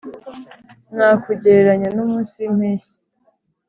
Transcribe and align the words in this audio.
nakugereranya 0.95 1.89
n'umunsi 1.91 2.31
w'impeshyi? 2.39 2.93